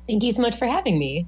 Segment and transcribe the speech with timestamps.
[0.07, 1.27] Thank you so much for having me.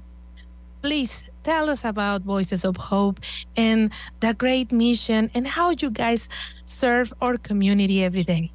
[0.82, 3.20] Please tell us about Voices of Hope
[3.56, 6.28] and the great mission and how you guys
[6.64, 8.50] serve our community every day.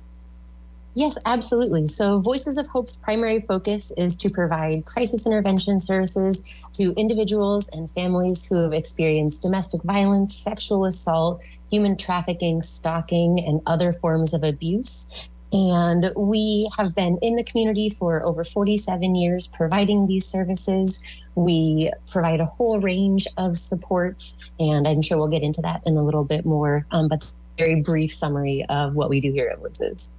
[0.97, 1.87] Yes, absolutely.
[1.87, 7.87] So, Voices of Hope's primary focus is to provide crisis intervention services to individuals and
[7.87, 14.41] families who have experienced domestic violence, sexual assault, human trafficking, stalking, and other forms of
[14.41, 15.29] abuse.
[15.53, 21.03] And we have been in the community for over 47 years providing these services.
[21.35, 25.95] We provide a whole range of supports, and I'm sure we'll get into that in
[25.95, 26.87] a little bit more.
[26.89, 30.15] Um, but very brief summary of what we do here at Voices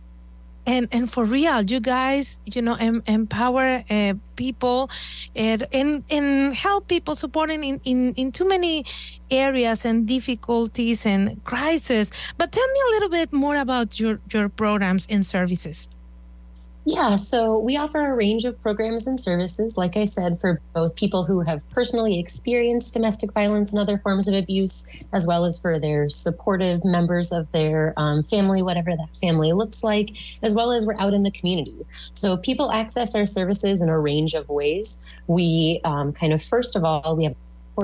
[0.68, 4.90] and and for real you guys you know em, empower uh, people
[5.34, 8.84] and, and and help people supporting in, in in too many
[9.30, 14.48] areas and difficulties and crises but tell me a little bit more about your your
[14.48, 15.88] programs and services
[16.90, 20.96] yeah, so we offer a range of programs and services, like I said, for both
[20.96, 25.58] people who have personally experienced domestic violence and other forms of abuse, as well as
[25.58, 30.72] for their supportive members of their um, family, whatever that family looks like, as well
[30.72, 31.82] as we're out in the community.
[32.14, 35.02] So people access our services in a range of ways.
[35.26, 37.36] We um, kind of, first of all, we have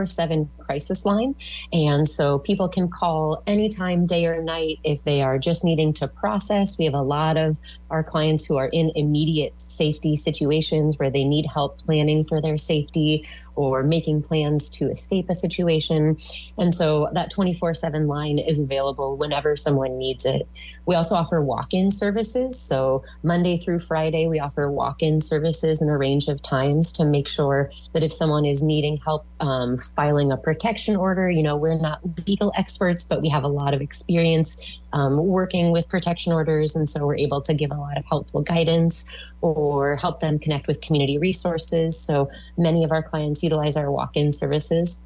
[0.05, 1.35] 7 crisis line.
[1.73, 6.09] And so people can call anytime, day or night, if they are just needing to
[6.09, 6.77] process.
[6.79, 7.61] We have a lot of
[7.91, 12.57] our clients who are in immediate safety situations where they need help planning for their
[12.57, 16.17] safety or making plans to escape a situation.
[16.59, 20.49] And so that 24 7 line is available whenever someone needs it.
[20.87, 22.59] We also offer walk in services.
[22.61, 27.05] So Monday through Friday, we offer walk in services in a range of times to
[27.05, 31.57] make sure that if someone is needing help um, filing a protection order, you know,
[31.57, 36.33] we're not legal experts, but we have a lot of experience um, working with protection
[36.33, 36.77] orders.
[36.77, 39.11] And so we're able to give a lot of helpful guidance
[39.45, 41.99] or help them connect with community resources.
[41.99, 45.03] So many of our clients utilize our walk in services.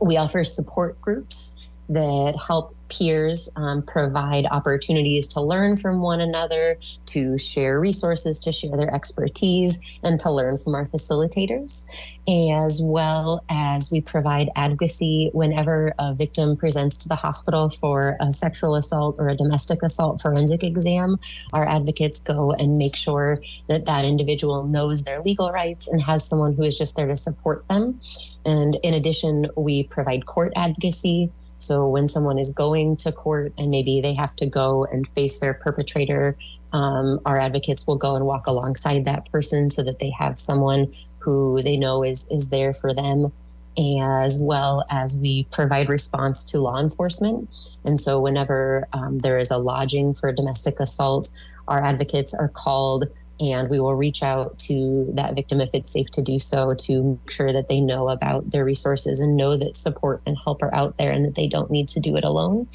[0.00, 6.78] We offer support groups that help peers um, provide opportunities to learn from one another,
[7.06, 11.86] to share resources, to share their expertise, and to learn from our facilitators,
[12.28, 18.32] as well as we provide advocacy whenever a victim presents to the hospital for a
[18.32, 21.18] sexual assault or a domestic assault forensic exam.
[21.52, 26.26] Our advocates go and make sure that that individual knows their legal rights and has
[26.26, 28.00] someone who is just there to support them.
[28.44, 33.70] And in addition, we provide court advocacy so when someone is going to court and
[33.70, 36.36] maybe they have to go and face their perpetrator,
[36.72, 40.94] um, our advocates will go and walk alongside that person so that they have someone
[41.18, 43.32] who they know is is there for them
[43.78, 47.48] as well as we provide response to law enforcement.
[47.84, 51.30] And so, whenever um, there is a lodging for domestic assault,
[51.68, 53.04] our advocates are called
[53.40, 57.02] and we will reach out to that victim if it's safe to do so to
[57.02, 60.74] make sure that they know about their resources and know that support and help are
[60.74, 62.68] out there and that they don't need to do it alone.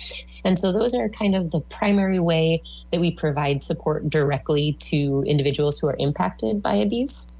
[0.44, 5.24] And so those are kind of the primary way that we provide support directly to
[5.26, 7.34] individuals who are impacted by abuse.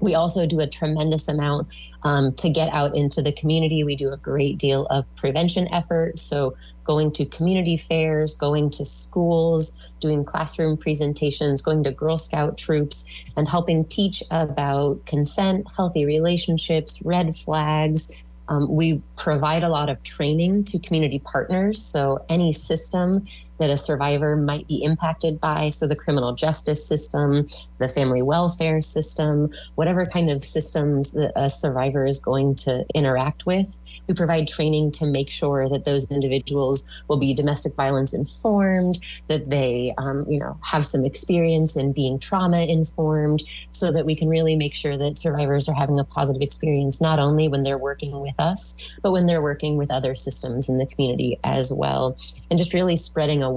[0.00, 1.68] We also do a tremendous amount
[2.02, 3.84] um, to get out into the community.
[3.84, 6.18] We do a great deal of prevention effort.
[6.18, 12.58] So, going to community fairs, going to schools, doing classroom presentations, going to Girl Scout
[12.58, 18.12] troops, and helping teach about consent, healthy relationships, red flags.
[18.48, 21.80] Um, we provide a lot of training to community partners.
[21.80, 23.26] So, any system
[23.62, 25.68] that a survivor might be impacted by.
[25.68, 27.46] So, the criminal justice system,
[27.78, 33.46] the family welfare system, whatever kind of systems that a survivor is going to interact
[33.46, 33.78] with.
[34.08, 38.98] We provide training to make sure that those individuals will be domestic violence informed,
[39.28, 44.16] that they, um, you know, have some experience in being trauma informed, so that we
[44.16, 47.78] can really make sure that survivors are having a positive experience not only when they're
[47.78, 52.18] working with us, but when they're working with other systems in the community as well.
[52.50, 53.51] And just really spreading awareness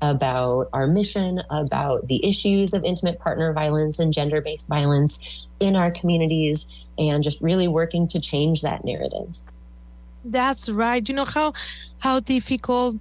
[0.00, 5.18] about our mission, about the issues of intimate partner violence and gender based violence
[5.60, 9.36] in our communities, and just really working to change that narrative.
[10.24, 11.06] That's right.
[11.06, 11.52] You know how
[12.00, 12.96] how difficult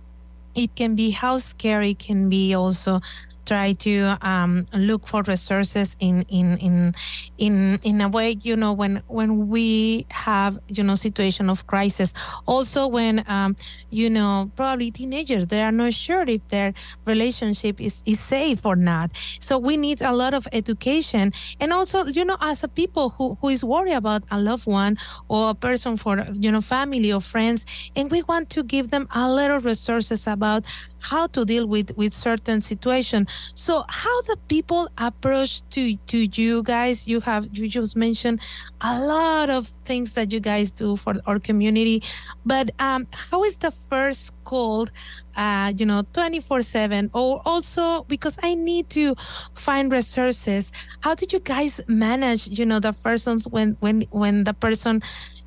[0.56, 3.01] it can be, how scary it can be also
[3.45, 6.94] try to um, look for resources in in in
[7.38, 12.13] in in a way you know when when we have you know situation of crisis.
[12.45, 13.56] Also when um,
[13.90, 16.74] you know probably teenagers they are not sure if their
[17.06, 19.12] relationship is is safe or not.
[19.40, 21.34] So we need a lot of education.
[21.60, 24.98] And also you know as a people who who is worried about a loved one
[25.28, 29.07] or a person for you know family or friends and we want to give them
[29.13, 30.63] a little resources about
[31.04, 33.28] how to deal with with certain situation.
[33.54, 38.42] So how the people approach to to you guys you have you just mentioned
[38.82, 42.04] a lot of things that you guys do for our community
[42.46, 44.88] but um how is the first call
[45.36, 49.16] uh you know 24 7 or also because i need to
[49.56, 50.72] find resources
[51.02, 55.02] how did you guys manage you know the persons when when when the person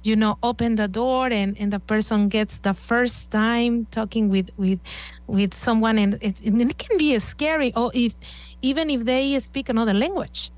[0.07, 4.51] you know open the door and, and the person gets the first time talking with
[4.57, 4.81] with
[5.27, 8.15] with someone and it, and it can be scary or if
[8.63, 10.51] even if they speak another language.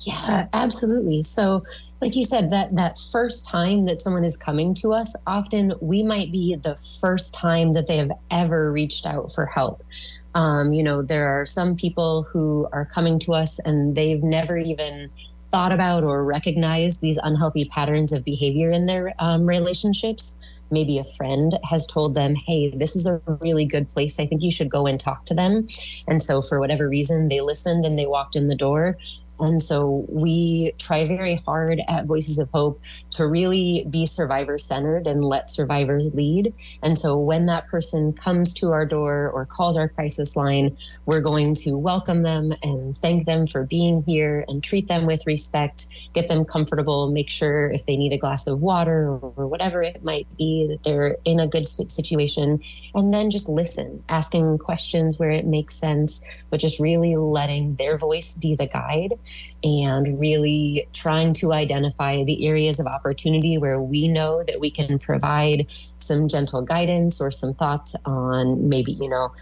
[0.00, 1.22] Yeah absolutely.
[1.22, 1.64] So
[2.00, 6.02] like you said that that first time that someone is coming to us often we
[6.02, 9.82] might be the first time that they have ever reached out for help.
[10.34, 14.56] Um, you know there are some people who are coming to us and they've never
[14.56, 15.10] even
[15.52, 20.42] thought about or recognized these unhealthy patterns of behavior in their um, relationships.
[20.70, 24.18] Maybe a friend has told them, hey, this is a really good place.
[24.18, 25.68] I think you should go and talk to them.
[26.08, 28.96] And so, for whatever reason, they listened and they walked in the door.
[29.42, 32.80] And so we try very hard at Voices of Hope
[33.10, 36.54] to really be survivor centered and let survivors lead.
[36.80, 41.20] And so when that person comes to our door or calls our crisis line, we're
[41.20, 45.88] going to welcome them and thank them for being here and treat them with respect,
[46.14, 50.04] get them comfortable, make sure if they need a glass of water or whatever it
[50.04, 52.62] might be that they're in a good situation,
[52.94, 57.98] and then just listen, asking questions where it makes sense, but just really letting their
[57.98, 59.14] voice be the guide
[59.62, 64.98] and really trying to identify the areas of opportunity where we know that we can
[64.98, 65.66] provide
[65.98, 69.32] some gentle guidance or some thoughts on maybe, you know,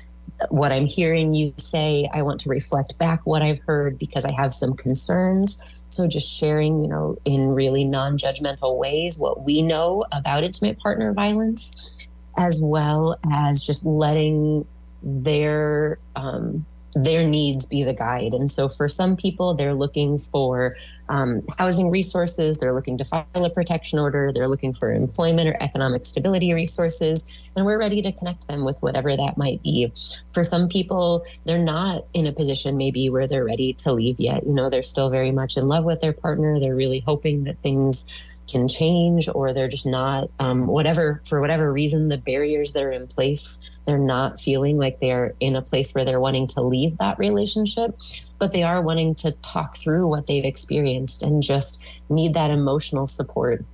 [0.48, 2.08] what I'm hearing you say.
[2.12, 5.62] I want to reflect back what I've heard because I have some concerns.
[5.88, 11.12] So just sharing, you know, in really non-judgmental ways what we know about intimate partner
[11.12, 12.06] violence,
[12.38, 14.66] as well as just letting
[15.02, 16.64] their um,
[16.94, 18.34] their needs be the guide.
[18.34, 20.76] And so for some people, they're looking for
[21.08, 25.56] um, housing resources, they're looking to file a protection order, they're looking for employment or
[25.60, 27.26] economic stability resources,
[27.56, 29.92] and we're ready to connect them with whatever that might be.
[30.32, 34.46] For some people, they're not in a position maybe where they're ready to leave yet.
[34.46, 37.58] You know, they're still very much in love with their partner, they're really hoping that
[37.60, 38.08] things
[38.50, 42.92] can change or they're just not um, whatever for whatever reason the barriers that are
[42.92, 46.96] in place they're not feeling like they're in a place where they're wanting to leave
[46.98, 47.98] that relationship,
[48.38, 53.08] but they are wanting to talk through what they've experienced and just need that emotional
[53.08, 53.64] support.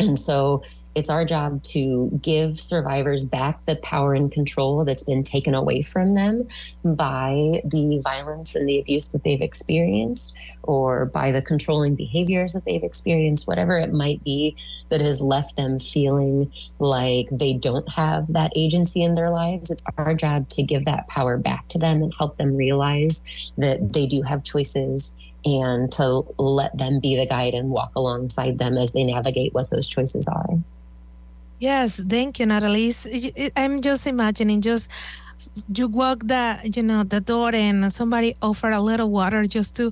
[0.00, 0.62] And so
[0.94, 5.82] it's our job to give survivors back the power and control that's been taken away
[5.82, 6.48] from them
[6.84, 12.64] by the violence and the abuse that they've experienced or by the controlling behaviors that
[12.64, 14.56] they've experienced, whatever it might be
[14.90, 19.70] that has left them feeling like they don't have that agency in their lives.
[19.70, 23.24] It's our job to give that power back to them and help them realize
[23.56, 28.58] that they do have choices and to let them be the guide and walk alongside
[28.58, 30.58] them as they navigate what those choices are.
[31.60, 32.92] Yes, thank you, Natalie.
[33.56, 34.90] I'm just imagining just
[35.74, 39.90] you walk the you know the door and somebody offer a little water just to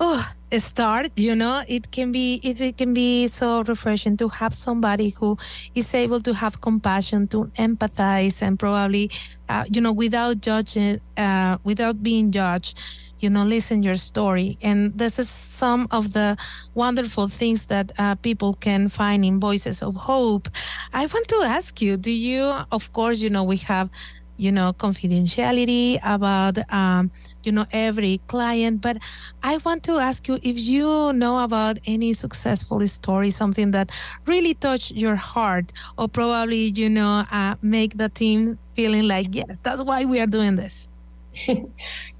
[0.00, 4.54] oh start you know it can be if it can be so refreshing to have
[4.54, 5.36] somebody who
[5.74, 9.10] is able to have compassion to empathize and probably
[9.48, 12.78] uh, you know without judging uh, without being judged
[13.20, 16.36] you know listen your story and this is some of the
[16.74, 20.48] wonderful things that uh, people can find in voices of hope
[20.92, 22.42] i want to ask you do you
[22.72, 23.90] of course you know we have
[24.36, 27.10] you know, confidentiality about, um,
[27.42, 28.80] you know, every client.
[28.80, 28.98] But
[29.42, 33.90] I want to ask you if you know about any successful story, something that
[34.26, 39.58] really touched your heart, or probably, you know, uh, make the team feeling like, yes,
[39.62, 40.88] that's why we are doing this.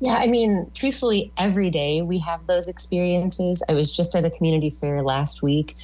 [0.00, 3.62] yeah, I mean, truthfully, every day we have those experiences.
[3.68, 5.74] I was just at a community fair last week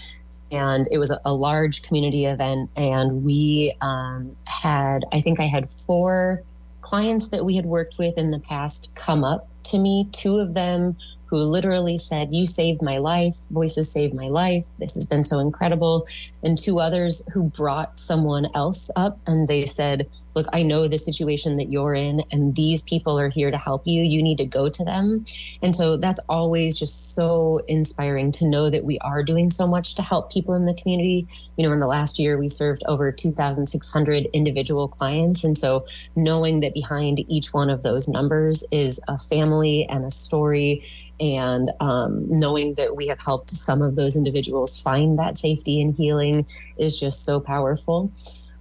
[0.52, 5.68] and it was a, large community event and we um, had i think i had
[5.68, 6.42] four
[6.82, 10.52] clients that we had worked with in the past come up to me two of
[10.54, 10.96] them
[11.32, 13.36] who literally said, You saved my life.
[13.50, 14.68] Voices saved my life.
[14.78, 16.06] This has been so incredible.
[16.42, 20.98] And two others who brought someone else up and they said, Look, I know the
[20.98, 24.02] situation that you're in, and these people are here to help you.
[24.02, 25.24] You need to go to them.
[25.62, 29.94] And so that's always just so inspiring to know that we are doing so much
[29.96, 31.26] to help people in the community.
[31.56, 35.44] You know, in the last year, we served over 2,600 individual clients.
[35.44, 35.84] And so
[36.16, 40.80] knowing that behind each one of those numbers is a family and a story
[41.22, 45.96] and um, knowing that we have helped some of those individuals find that safety and
[45.96, 46.44] healing
[46.76, 48.12] is just so powerful.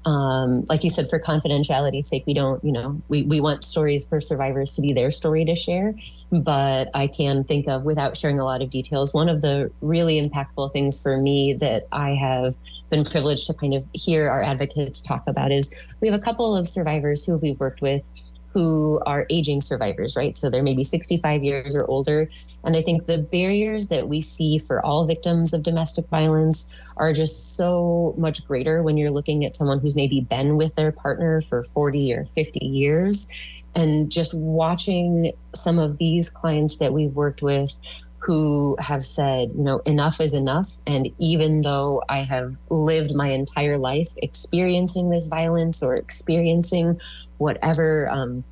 [0.06, 4.10] Um, like you said for confidentiality's sake we don't you know we, we want stories
[4.10, 5.94] for survivors to be their story to share
[6.32, 10.20] but i can think of without sharing a lot of details one of the really
[10.20, 12.56] impactful things for me that i have
[12.90, 16.56] been privileged to kind of hear our advocates talk about is we have a couple
[16.56, 18.10] of survivors who we've worked with
[18.54, 20.36] who are aging survivors, right?
[20.36, 22.30] So they're maybe 65 years or older.
[22.64, 27.14] And I think the barriers that we see for all victims of domestic violence are
[27.14, 31.42] just so much greater when you're looking at someone who's maybe been with their partner
[31.42, 33.32] for 40 or 50 years.
[33.74, 37.80] And just watching some of these clients that we've worked with
[38.22, 40.80] who have said, you know, enough is enough.
[40.86, 47.00] And even though I have lived my entire life experiencing this violence or experiencing
[47.42, 48.44] whatever um,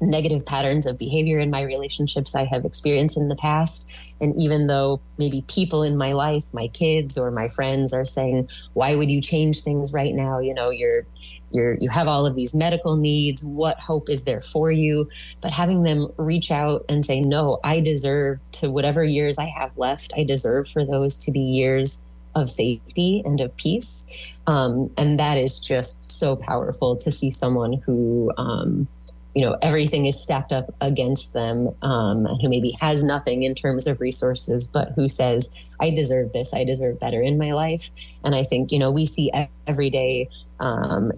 [0.00, 3.90] negative patterns of behavior in my relationships I have experienced in the past.
[4.20, 8.48] And even though maybe people in my life, my kids or my friends are saying,
[8.74, 10.38] why would you change things right now?
[10.38, 11.06] You know, you're
[11.52, 15.08] you're you have all of these medical needs what hope is there for you
[15.40, 19.70] but having them reach out and say no i deserve to whatever years i have
[19.78, 22.04] left i deserve for those to be years
[22.36, 24.08] of safety and of peace
[24.46, 28.86] um, and that is just so powerful to see someone who, um,
[29.34, 33.54] you know, everything is stacked up against them um, and who maybe has nothing in
[33.54, 37.90] terms of resources, but who says, I deserve this, I deserve better in my life.
[38.24, 39.30] And I think, you know, we see
[39.66, 41.12] every day um,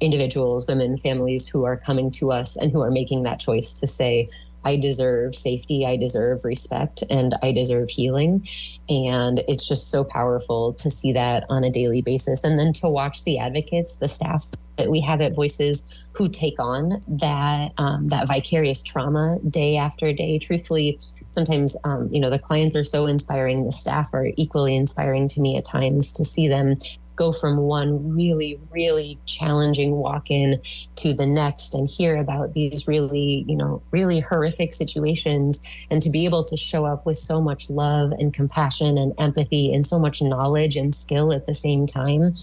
[0.00, 3.86] individuals, women, families who are coming to us and who are making that choice to
[3.86, 4.28] say,
[4.64, 8.46] I deserve safety, I deserve respect, and I deserve healing.
[8.88, 12.44] And it's just so powerful to see that on a daily basis.
[12.44, 16.58] And then to watch the advocates, the staff that we have at Voices who take
[16.60, 20.38] on that um, that vicarious trauma day after day.
[20.38, 20.98] Truthfully,
[21.30, 23.66] sometimes um, you know the clients are so inspiring.
[23.66, 26.76] The staff are equally inspiring to me at times to see them
[27.16, 30.60] go from one really, really challenging walk in
[30.96, 36.10] to the next and hear about these really, you know, really horrific situations and to
[36.10, 39.98] be able to show up with so much love and compassion and empathy and so
[39.98, 42.34] much knowledge and skill at the same time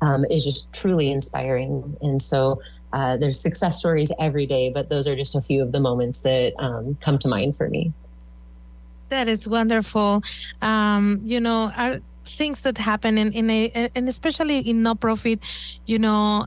[0.00, 1.96] um, is just truly inspiring.
[2.00, 2.56] And so
[2.92, 6.22] uh, there's success stories every day, but those are just a few of the moments
[6.22, 7.92] that um, come to mind for me.
[9.08, 10.22] That is wonderful.
[10.62, 15.40] Um, you know, our things that happen in, in a and especially in no profit
[15.86, 16.46] you know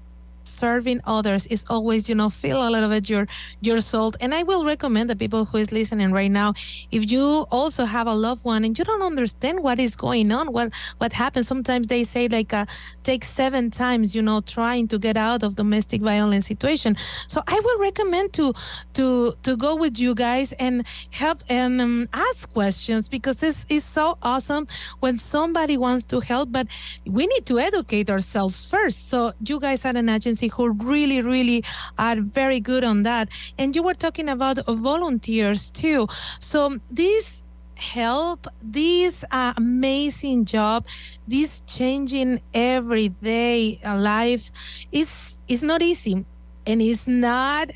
[0.50, 3.28] serving others is always you know feel a little bit your
[3.62, 6.54] your soul and i will recommend the people who is listening right now
[6.92, 10.52] if you also have a loved one and you don't understand what is going on
[10.52, 11.48] what what happens.
[11.48, 12.66] Sometimes they say like uh,
[13.04, 16.96] take seven times you know trying to get out of domestic violence situation.
[17.28, 18.54] So i will recommend to
[18.94, 23.84] to to go with you guys and help and um, ask questions because this is
[23.84, 24.68] so awesome
[25.00, 26.68] when somebody wants to help but
[27.06, 29.10] we need to educate ourselves first.
[29.10, 31.64] So you guys are an agency agency who really, really
[31.98, 33.30] are very good on that.
[33.58, 36.08] And you were talking about volunteers too.
[36.40, 40.86] So this help this uh, amazing job
[41.26, 44.52] this changing everyday life
[44.92, 46.26] is is not easy
[46.68, 47.72] and it's not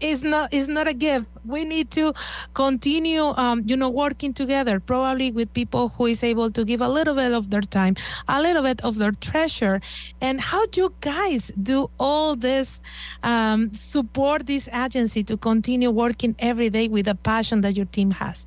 [0.00, 1.26] is not is not a gift.
[1.44, 2.12] We need to
[2.54, 6.88] continue um, you know working together probably with people who is able to give a
[6.88, 7.94] little bit of their time
[8.28, 9.80] a little bit of their treasure.
[10.20, 12.82] And how do you guys do all this
[13.22, 18.12] um, support this agency to continue working every day with the passion that your team
[18.12, 18.46] has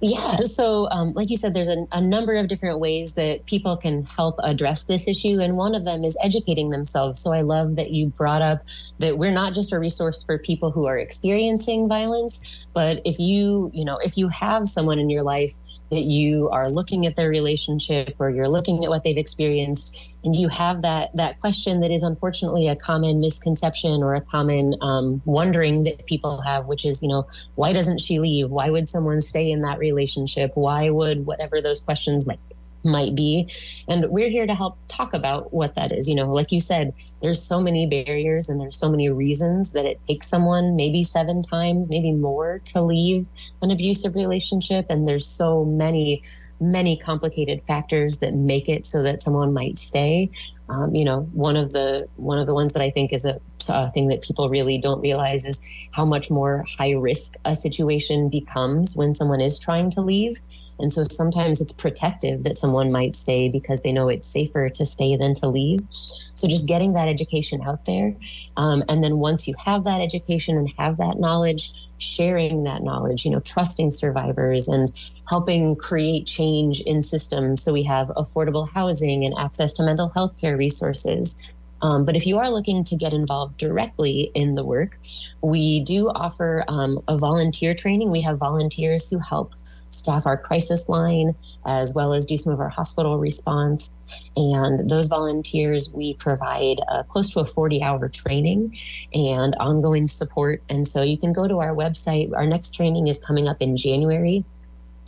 [0.00, 3.76] Yeah, so um, like you said, there's a, a, number of different ways that people
[3.76, 7.18] can help address this issue, and one of them is educating themselves.
[7.18, 8.62] So I love that you brought up
[9.00, 13.72] that we're not just a resource for people who are experiencing violence, but if you,
[13.74, 15.56] you know, if you have someone in your life
[15.90, 20.36] that you are looking at their relationship or you're looking at what they've experienced, and
[20.36, 25.22] you have that that question that is unfortunately a common misconception or a common um,
[25.24, 28.50] wondering that people have, which is, you know, why doesn't she leave?
[28.50, 30.52] Why would someone stay in that relationship?
[30.54, 32.42] Why would whatever those questions might
[32.84, 33.50] might be.
[33.88, 36.08] And we're here to help talk about what that is.
[36.08, 39.84] You know like you said there's so many barriers and there's so many reasons that
[39.84, 43.28] it takes someone maybe seven times maybe more to leave
[43.62, 44.86] an abusive relationship.
[44.88, 46.22] And there's so many
[46.60, 50.30] many complicated factors that make it so that someone might stay.
[50.70, 53.40] Um, you know, one of the one of the ones that I think is a,
[53.70, 58.28] a, thing that people really don't realize is how much more high risk a situation
[58.28, 60.40] becomes when someone is trying to leave.
[60.78, 64.86] And so sometimes it's protective that someone might stay because they know it's safer to
[64.86, 65.80] stay than to leave.
[65.90, 68.14] So just getting that education out there,
[68.56, 73.24] um, and then once you have that education and have that knowledge, sharing that knowledge,
[73.24, 74.92] you know, trusting survivors and
[75.28, 80.34] helping create change in systems so we have affordable housing and access to mental health
[80.40, 81.42] care resources.
[81.82, 84.98] Um, but if you are looking to get involved directly in the work,
[85.42, 88.10] we do offer um, a volunteer training.
[88.10, 89.52] We have volunteers who help
[89.90, 91.30] staff our crisis line
[91.68, 93.90] as well as do some of our hospital response.
[94.36, 98.74] And those volunteers, we provide uh, close to a 40 hour training
[99.12, 100.62] and ongoing support.
[100.70, 102.34] And so you can go to our website.
[102.34, 104.44] Our next training is coming up in January.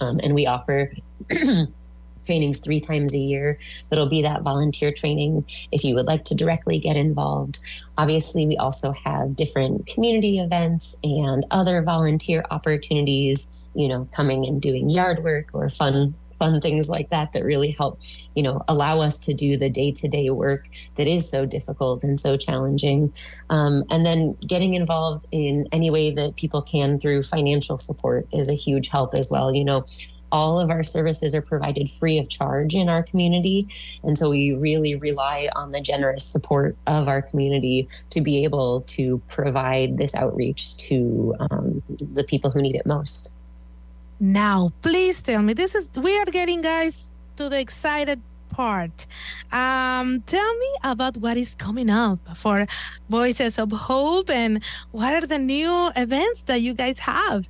[0.01, 0.93] Um, and we offer
[2.27, 3.59] trainings three times a year.
[3.89, 7.59] That'll be that volunteer training if you would like to directly get involved.
[7.97, 14.61] Obviously, we also have different community events and other volunteer opportunities, you know, coming and
[14.61, 17.99] doing yard work or fun fun things like that that really help
[18.35, 20.67] you know allow us to do the day-to-day work
[20.97, 23.13] that is so difficult and so challenging
[23.51, 28.49] um, and then getting involved in any way that people can through financial support is
[28.49, 29.83] a huge help as well you know
[30.33, 33.67] all of our services are provided free of charge in our community.
[34.03, 38.83] And so we really rely on the generous support of our community to be able
[38.83, 43.33] to provide this outreach to um, the people who need it most.
[44.21, 49.07] Now, please tell me, this is, we are getting, guys, to the excited part.
[49.51, 52.67] Um, tell me about what is coming up for
[53.09, 57.49] Voices of Hope and what are the new events that you guys have?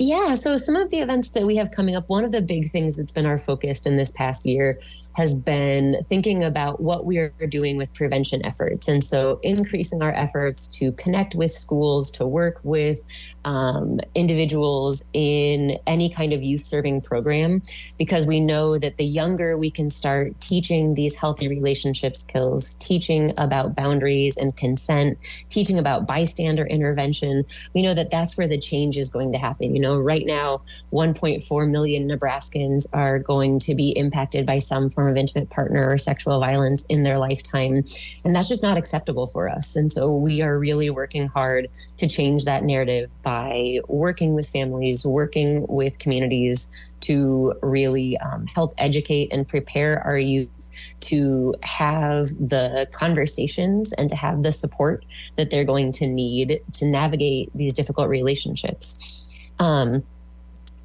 [0.00, 2.70] Yeah, so some of the events that we have coming up, one of the big
[2.70, 4.80] things that's been our focus in this past year
[5.18, 8.86] has been thinking about what we are doing with prevention efforts.
[8.86, 13.04] And so increasing our efforts to connect with schools, to work with
[13.44, 17.62] um, individuals in any kind of youth serving program,
[17.96, 23.32] because we know that the younger we can start teaching these healthy relationship skills, teaching
[23.38, 25.18] about boundaries and consent,
[25.48, 27.44] teaching about bystander intervention,
[27.74, 29.74] we know that that's where the change is going to happen.
[29.74, 30.60] You know, right now,
[30.92, 35.98] 1.4 million Nebraskans are going to be impacted by some form of intimate partner or
[35.98, 37.84] sexual violence in their lifetime.
[38.24, 39.76] And that's just not acceptable for us.
[39.76, 41.68] And so we are really working hard
[41.98, 48.72] to change that narrative by working with families, working with communities to really um, help
[48.78, 50.68] educate and prepare our youth
[51.00, 55.04] to have the conversations and to have the support
[55.36, 59.38] that they're going to need to navigate these difficult relationships.
[59.58, 60.02] Um,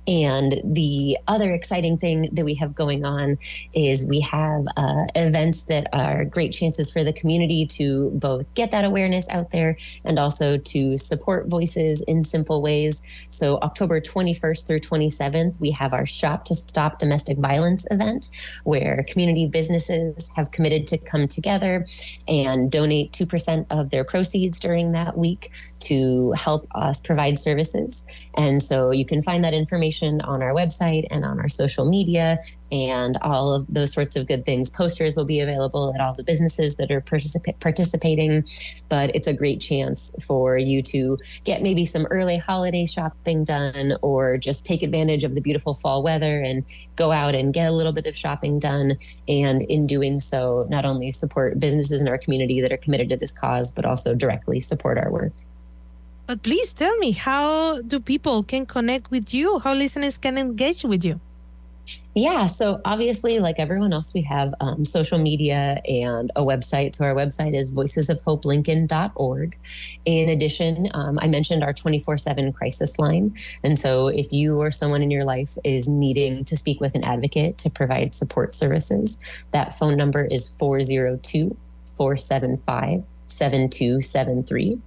[0.08, 3.36] and the other exciting thing that we have going on
[3.74, 8.72] is we have uh, events that are great chances for the community to both get
[8.72, 13.04] that awareness out there and also to support voices in simple ways.
[13.30, 18.30] So, October 21st through 27th, we have our Shop to Stop Domestic Violence event
[18.66, 21.86] where community businesses have committed to come together
[22.28, 28.06] and donate 2% of their proceeds during that week to help us provide services.
[28.36, 31.86] And so, you can find that information information on our website and on our social
[31.86, 32.38] media
[32.72, 34.70] and all of those sorts of good things.
[34.70, 38.44] Posters will be available at all the businesses that are particip- participating,
[38.90, 43.96] but it's a great chance for you to get maybe some early holiday shopping done
[44.02, 47.72] or just take advantage of the beautiful fall weather and go out and get a
[47.72, 48.98] little bit of shopping done.
[49.28, 53.18] And in doing so, not only support businesses in our community that are committed to
[53.18, 55.34] this cause, but also directly support our work.
[56.26, 59.60] But please tell me, how do people can connect with you?
[59.60, 61.20] How listeners can engage with you?
[62.16, 66.96] Yeah, so obviously, like everyone else, we have um, social media and a website.
[66.96, 69.58] So our website is voicesofhopelincoln.org.
[70.06, 73.36] In addition, um, I mentioned our 24 7 crisis line.
[73.64, 77.04] And so if you or someone in your life is needing to speak with an
[77.04, 83.04] advocate to provide support services, that phone number is 402 475
[83.38, 84.80] 7273.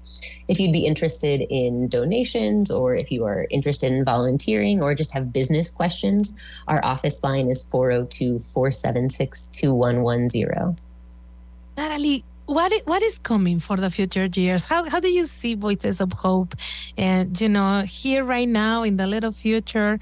[0.48, 5.12] If you'd be interested in donations or if you are interested in volunteering or just
[5.12, 6.34] have business questions,
[6.68, 10.76] our office line is 402 476 2110.
[11.76, 14.66] Natalie, what is, what is coming for the future years?
[14.66, 16.54] How, how do you see Voices of Hope
[16.96, 19.98] and, you know, here right now in the little future,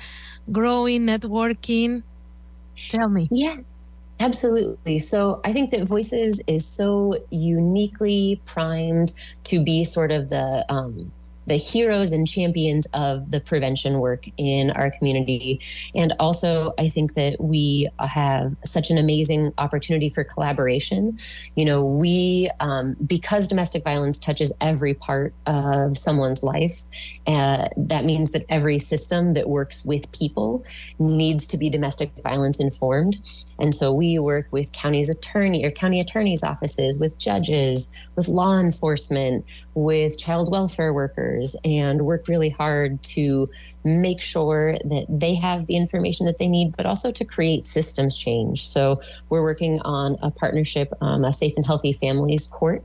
[0.52, 2.02] growing, networking?
[2.90, 3.28] Tell me.
[3.30, 3.56] Yeah.
[4.20, 4.98] Absolutely.
[5.00, 9.12] So I think that Voices is so uniquely primed
[9.44, 11.12] to be sort of the um,
[11.46, 15.60] the heroes and champions of the prevention work in our community.
[15.94, 21.18] And also, I think that we have such an amazing opportunity for collaboration.
[21.54, 26.86] You know, we, um, because domestic violence touches every part of someone's life,
[27.26, 30.64] uh, that means that every system that works with people
[30.98, 33.18] needs to be domestic violence informed.
[33.58, 38.58] And so we work with county's attorney or county attorney's offices, with judges, with law
[38.58, 41.33] enforcement, with child welfare workers,
[41.64, 43.48] and work really hard to
[43.84, 48.16] make sure that they have the information that they need, but also to create systems
[48.16, 48.66] change.
[48.66, 52.82] So we're working on a partnership, um, a safe and healthy families court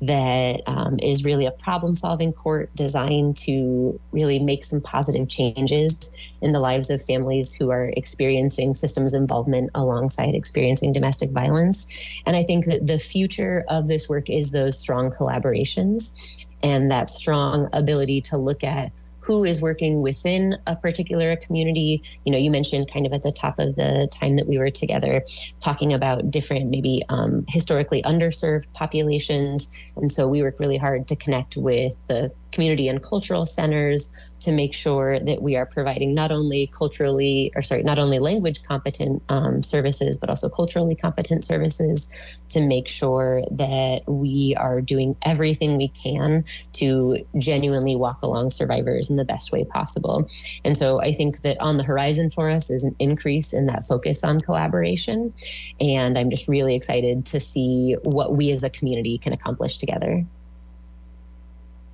[0.00, 6.16] that um, is really a problem solving court designed to really make some positive changes
[6.40, 11.86] in the lives of families who are experiencing systems involvement alongside experiencing domestic violence.
[12.24, 17.10] And I think that the future of this work is those strong collaborations and that
[17.10, 18.92] strong ability to look at
[19.28, 22.02] who is working within a particular community.
[22.24, 24.70] You know, you mentioned kind of at the top of the time that we were
[24.70, 25.22] together
[25.60, 29.70] talking about different, maybe um, historically underserved populations.
[29.96, 34.52] And so we work really hard to connect with the community and cultural centers to
[34.52, 39.22] make sure that we are providing not only culturally or sorry not only language competent
[39.28, 42.12] um, services but also culturally competent services
[42.48, 49.10] to make sure that we are doing everything we can to genuinely walk along survivors
[49.10, 50.28] in the best way possible.
[50.64, 53.84] And so i think that on the horizon for us is an increase in that
[53.84, 55.32] focus on collaboration
[55.80, 60.24] and i'm just really excited to see what we as a community can accomplish together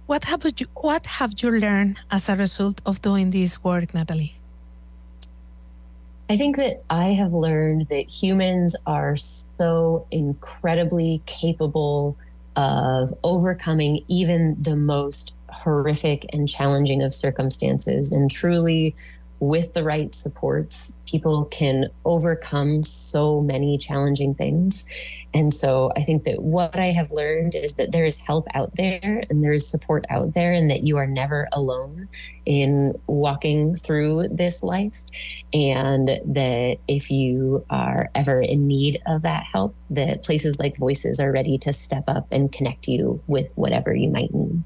[0.07, 4.37] what have you What have you learned as a result of doing this work, Natalie?
[6.29, 12.17] I think that I have learned that humans are so incredibly capable
[12.57, 18.95] of overcoming even the most horrific and challenging of circumstances and truly
[19.41, 24.87] with the right supports, people can overcome so many challenging things.
[25.35, 28.77] And so I think that what I have learned is that there is help out
[28.77, 32.09] there and there is support out there, and that you are never alone
[32.47, 35.05] in walking through this life.
[35.53, 41.19] And that if you are ever in need of that help, that places like Voices
[41.19, 44.63] are ready to step up and connect you with whatever you might need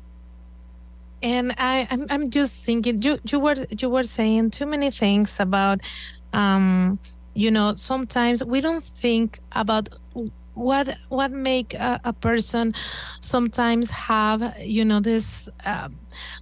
[1.22, 5.40] and I, I'm, I'm just thinking you, you were you were saying too many things
[5.40, 5.80] about
[6.32, 6.98] um
[7.34, 9.88] you know sometimes we don't think about
[10.58, 12.74] what what make a, a person
[13.20, 15.88] sometimes have you know this uh,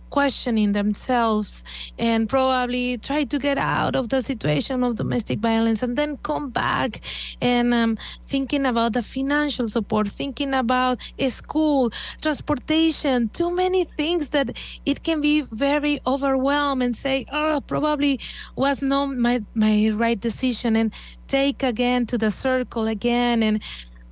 [0.09, 1.63] questioning themselves
[1.99, 6.49] and probably try to get out of the situation of domestic violence and then come
[6.49, 7.01] back
[7.43, 10.99] and um, thinking about the financial support thinking about
[11.29, 11.91] school
[12.23, 18.19] transportation too many things that it can be very overwhelmed and say oh probably
[18.57, 20.95] was not my my right decision and
[21.29, 23.63] take again to the circle again and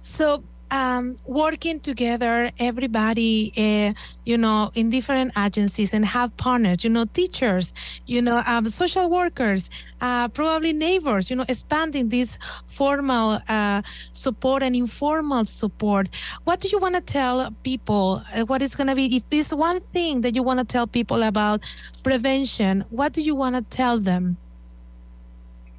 [0.05, 6.91] so um, working together, everybody, uh, you know, in different agencies and have partners, you
[6.91, 7.73] know, teachers,
[8.07, 14.63] you know, um, social workers, uh, probably neighbors, you know, expanding this formal uh, support
[14.63, 16.09] and informal support.
[16.45, 18.23] What do you want to tell people?
[18.35, 20.87] Uh, what is going to be, if there's one thing that you want to tell
[20.87, 21.63] people about
[22.03, 24.37] prevention, what do you want to tell them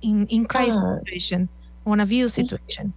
[0.02, 1.50] in, in crisis uh, situation,
[1.86, 2.94] on a view situation?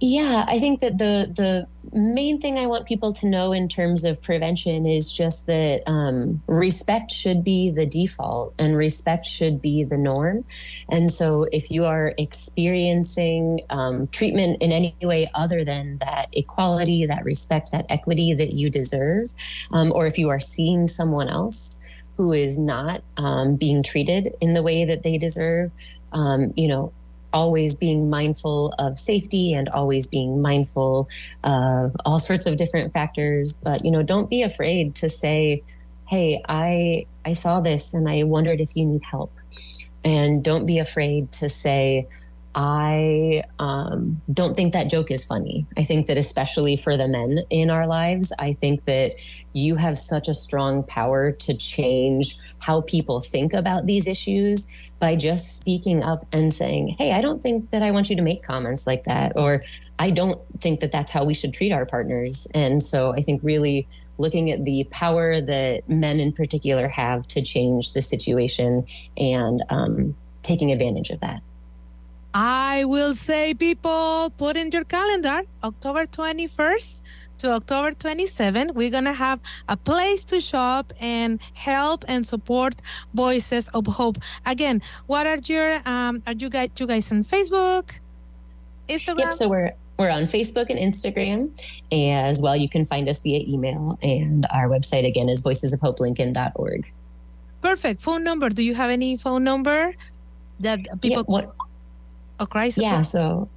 [0.00, 4.04] Yeah, I think that the the main thing I want people to know in terms
[4.04, 9.84] of prevention is just that um, respect should be the default and respect should be
[9.84, 10.44] the norm.
[10.90, 17.06] And so, if you are experiencing um, treatment in any way other than that equality,
[17.06, 19.32] that respect, that equity that you deserve,
[19.70, 21.82] um, or if you are seeing someone else
[22.16, 25.70] who is not um, being treated in the way that they deserve.
[26.12, 26.92] Um, you know,
[27.34, 31.08] always being mindful of safety and always being mindful
[31.42, 33.58] of all sorts of different factors.
[33.62, 35.62] But you know, don't be afraid to say,
[36.08, 39.32] "Hey, I I saw this and I wondered if you need help."
[40.04, 42.06] And don't be afraid to say,
[42.54, 45.66] I um, don't think that joke is funny.
[45.76, 49.16] I think that, especially for the men in our lives, I think that
[49.54, 54.68] you have such a strong power to change how people think about these issues
[55.00, 58.22] by just speaking up and saying, Hey, I don't think that I want you to
[58.22, 59.32] make comments like that.
[59.36, 59.60] Or
[59.98, 62.46] I don't think that that's how we should treat our partners.
[62.54, 63.88] And so I think really
[64.18, 68.86] looking at the power that men in particular have to change the situation
[69.16, 71.42] and um, taking advantage of that.
[72.34, 77.02] I will say, people, put in your calendar October 21st
[77.38, 78.74] to October 27th.
[78.74, 82.82] We're going to have a place to shop and help and support
[83.14, 84.18] Voices of Hope.
[84.44, 88.00] Again, what are your, um, are you guys, you guys on Facebook?
[88.88, 89.18] Instagram?
[89.20, 89.32] Yep.
[89.34, 91.56] So we're, we're on Facebook and Instagram
[91.92, 92.56] as well.
[92.56, 96.92] You can find us via email, and our website again is voicesofhopelincoln.org.
[97.62, 98.02] Perfect.
[98.02, 98.48] Phone number.
[98.48, 99.94] Do you have any phone number
[100.58, 101.18] that people?
[101.18, 101.54] Yeah, what,
[102.40, 103.04] a crisis yeah line?
[103.04, 103.48] so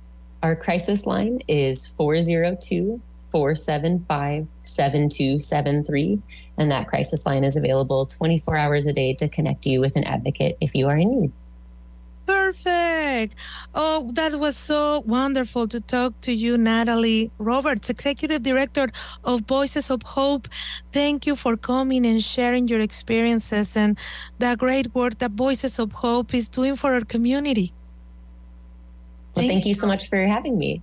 [0.43, 6.21] our crisis line is 402 475 7273
[6.57, 10.03] and that crisis line is available 24 hours a day to connect you with an
[10.03, 11.31] advocate if you are in need
[12.27, 13.35] Perfect.
[13.73, 18.91] Oh, that was so wonderful to talk to you, Natalie Roberts, Executive Director
[19.23, 20.49] of Voices of Hope.
[20.91, 23.97] Thank you for coming and sharing your experiences and
[24.39, 27.73] the great work that Voices of Hope is doing for our community.
[29.37, 30.81] Well, thank, thank you so much for having me.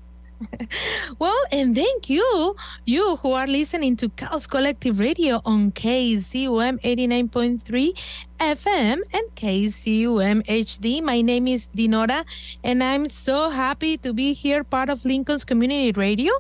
[1.19, 7.63] well, and thank you, you who are listening to Cause Collective Radio on KZUM 89.3
[8.41, 11.03] FM and KZUM HD.
[11.03, 12.25] My name is Dinora,
[12.63, 16.33] and I'm so happy to be here, part of Lincoln's Community Radio